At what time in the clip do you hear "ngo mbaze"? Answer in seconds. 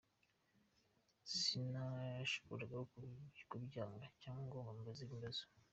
4.63-5.01